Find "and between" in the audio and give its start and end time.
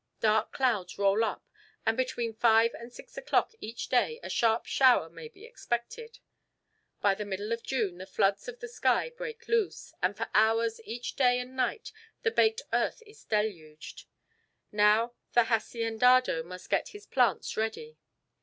1.85-2.33